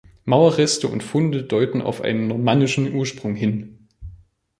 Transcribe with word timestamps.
Mauerreste 0.25 0.87
und 0.87 1.03
Funde 1.03 1.43
deuten 1.43 1.79
auf 1.83 2.01
einen 2.01 2.27
normannischen 2.27 2.91
Ursprung 2.95 3.35
hin. 3.35 3.87